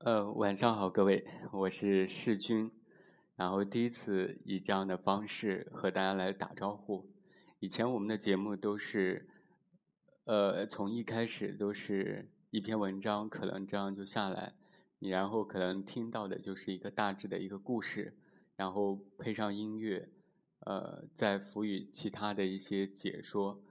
[0.00, 2.70] 呃，晚上好，各位，我是世军，
[3.34, 7.08] 然后第一次以这样的方式和大家来打招呼。
[7.60, 9.26] 以前我们的节目都是，
[10.24, 14.52] 呃，从一开始都是一篇文章，可能这样就下来，
[14.98, 18.14] 你然后可能听到的就是一个大致的一个故事，
[18.54, 20.10] 然后配上音乐，
[20.60, 23.62] 呃，再辅以其他的一些解说，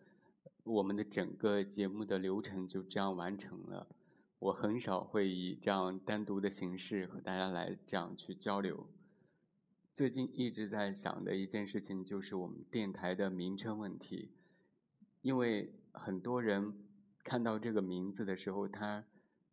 [0.64, 3.88] 我们的整个节目的流程就这样完成了。
[4.40, 8.88] 我很少会以这样单独的形式和大家来这样去交流。
[9.94, 14.30] 最近一直在想的一件事情就是我们电台的名称问题，
[15.22, 16.74] 因为很多人
[17.24, 19.06] 看到这个名字的时候，他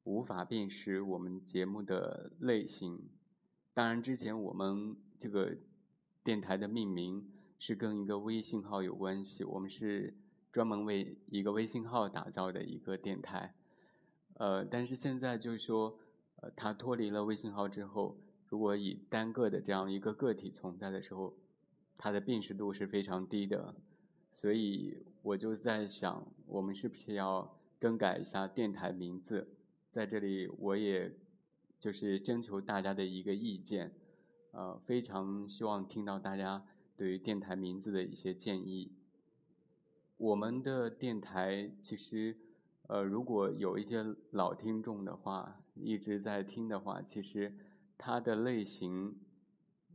[0.02, 3.08] 无法辨识我们节目的类型。
[3.72, 5.56] 当然，之前我们这个
[6.24, 10.12] 电台的命名是跟一个微信号有关系，我们是
[10.50, 13.55] 专门为一个微信号打造的一个电台。
[14.42, 15.96] 呃，但是现在就是说，
[16.41, 18.16] 呃，它脱离了微信号之后，
[18.48, 21.33] 如果以单个的这样一个个体存在的时候，
[21.97, 23.72] 它的辨识度是非常低的，
[24.33, 29.47] 所以我就在想，我们是不是要更改一下电台名字？
[29.92, 31.14] 在这里，我也
[31.78, 33.92] 就是征求大家的一个意见，
[34.50, 36.66] 呃，非常希望听到大家
[36.97, 38.91] 对于电台名字的一些建议。
[40.16, 42.36] 我们的电台其实。
[42.92, 47.56] 呃，如果有一些老听众的话，一直在听的话，其实
[47.96, 49.16] 它的类型，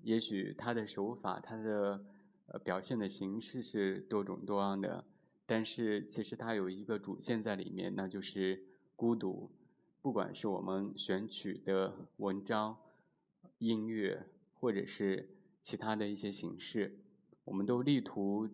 [0.02, 2.04] 也许它的手法，它的
[2.48, 5.06] 呃表现的形式是多种多样的，
[5.46, 9.52] 但是其实它有一个主线在里面，那就是孤独。
[10.02, 12.76] 不管是我们选取的文章、
[13.60, 14.26] 音乐，
[14.56, 16.98] 或者是其他的一些形式，
[17.44, 18.50] 我们都力图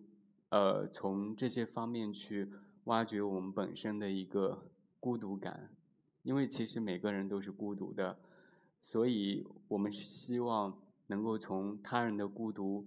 [0.50, 2.52] 呃从这些方面去。
[2.84, 5.74] 挖掘我们本身的一个孤独感，
[6.22, 8.18] 因为其实每个人都是孤独的，
[8.82, 12.86] 所以我们希望能够从他人的孤独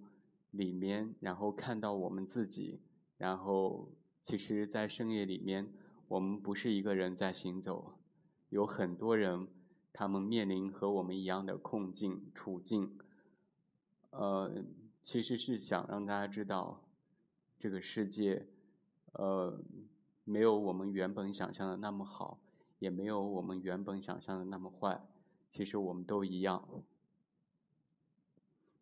[0.51, 2.79] 里面，然后看到我们自己，
[3.17, 3.91] 然后
[4.21, 5.73] 其实，在深夜里面，
[6.07, 7.97] 我们不是一个人在行走，
[8.49, 9.47] 有很多人，
[9.91, 12.99] 他们面临和我们一样的困境处境，
[14.11, 14.63] 呃，
[15.01, 16.83] 其实是想让大家知道，
[17.57, 18.47] 这个世界。
[19.17, 19.59] 呃，
[20.25, 22.39] 没有我们原本想象的那么好，
[22.77, 25.01] 也没有我们原本想象的那么坏。
[25.49, 26.67] 其实我们都一样。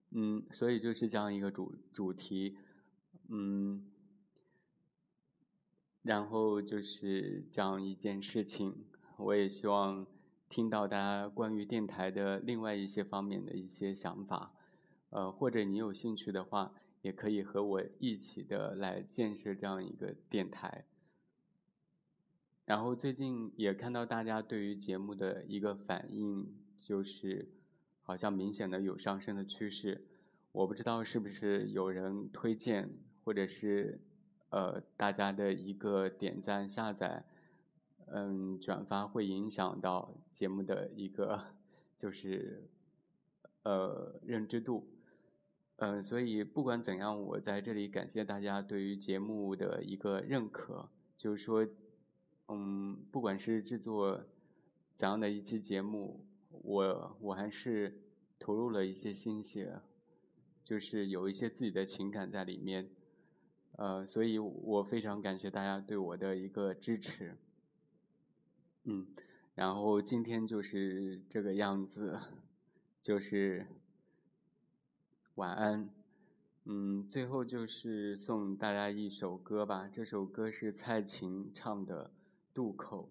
[0.09, 2.57] 嗯，所以就是这样一个主主题，
[3.29, 3.89] 嗯，
[6.01, 8.83] 然后就是这样一件事情。
[9.15, 10.05] 我也希望
[10.49, 14.51] 听到大家关于电台的另外一些方面的一些想法，
[15.11, 16.73] 呃，或者你有兴趣的话。
[17.05, 20.85] 也可以和我一起的来建设这样一个电台。
[22.65, 27.47] 然后最近也看到大家对于节目的一个反应，就是
[28.01, 30.07] 好像明显的有上升的趋势。
[30.51, 32.89] 我不知道是不是有人推荐，
[33.23, 33.99] 或者是
[34.49, 37.23] 呃大家的一个点赞、下载、
[38.07, 41.53] 嗯转发，会影响到节目的一个
[41.95, 42.67] 就是
[43.61, 44.87] 呃认知度。
[45.77, 50.89] 嗯，所以不管怎样，我在这里感谢大家对于节目的一个认可。
[51.17, 51.67] 就是说，
[52.47, 54.25] 嗯，不管是制作
[54.95, 58.01] 怎样的一期节目，我我还是
[58.39, 59.81] 投入了一些心血，
[60.63, 62.89] 就是有一些自己的情感在里面。
[63.73, 67.35] 呃，所以我非常感谢大家对我的一个支持。
[68.85, 69.07] 嗯，
[69.55, 72.17] 然后今天就是这个样子，
[73.01, 73.67] 就是。
[75.35, 75.89] 晚安，
[76.63, 79.89] 嗯，最后就是送大家一首歌吧。
[79.91, 82.05] 这首歌是蔡琴唱的
[82.53, 83.09] 《渡口》，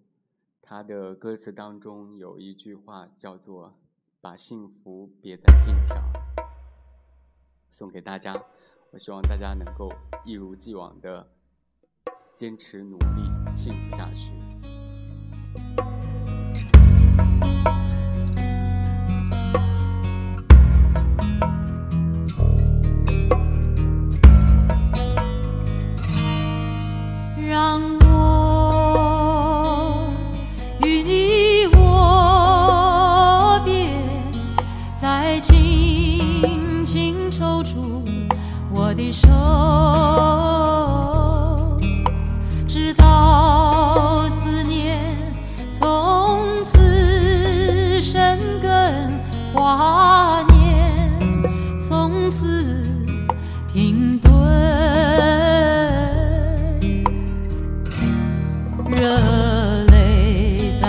[0.63, 3.79] 它的歌词当中有一句话叫做
[4.23, 6.03] “把幸福别在肩上”，
[7.71, 8.35] 送给大家。
[8.91, 9.93] 我希望大家能够
[10.25, 11.29] 一如既往的
[12.35, 14.44] 坚持努力，幸福下去。
[27.47, 28.04] 让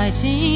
[0.06, 0.55] 爱情。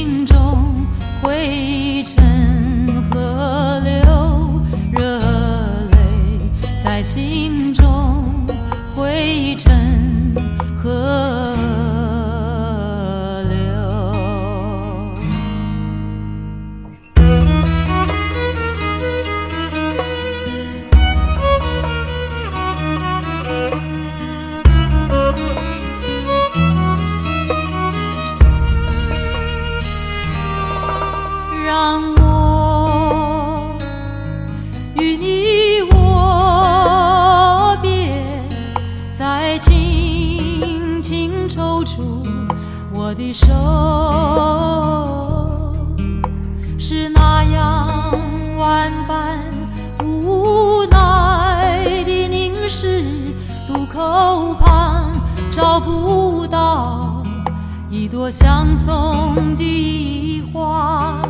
[39.19, 42.25] 再轻轻抽出
[42.93, 43.49] 我的手，
[46.77, 47.89] 是那样
[48.57, 49.43] 万般
[50.05, 53.03] 无奈的凝视，
[53.67, 55.19] 渡口旁
[55.51, 57.21] 找不到
[57.89, 61.21] 一朵相送的花。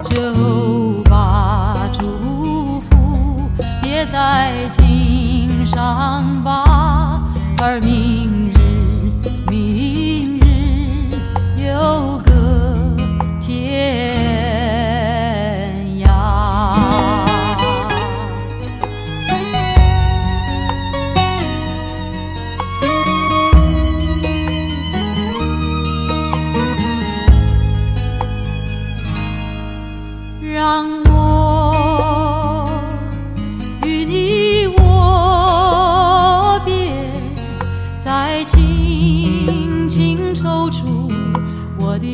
[0.00, 3.48] 就把祝福
[3.80, 7.22] 别在襟伤疤
[7.62, 8.27] 而迷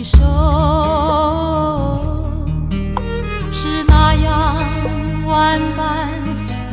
[0.05, 0.19] 手，
[3.51, 4.57] 是那样
[5.27, 6.11] 万般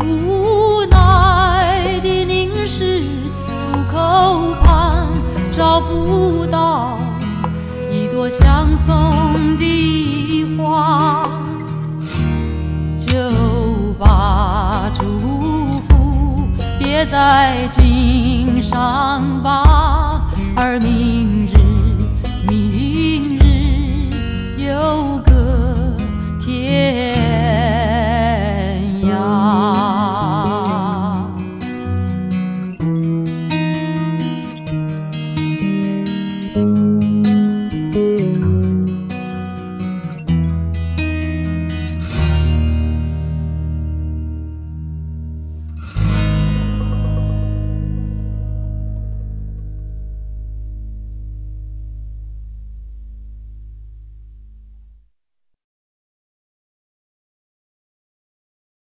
[0.05, 3.01] 无奈的凝视，
[3.47, 5.07] 渡口旁
[5.49, 6.97] 找不到
[7.89, 11.25] 一朵相送的花。
[12.97, 13.17] 就
[13.97, 20.21] 把祝福别在襟上吧，
[20.55, 21.60] 而明日